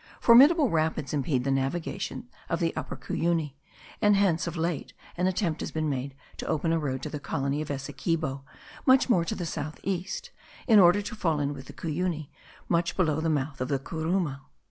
[0.19, 3.53] Formidable rapids impede the navigation of the Upper Cuyuni;
[4.01, 7.19] and hence of late an attempt has been made to open a road to the
[7.19, 8.43] colony of Essequibo
[8.87, 10.31] much more to the south east,
[10.65, 12.31] in order to fall in with the Cuyuni
[12.67, 14.39] much below the mouth of the Curumu.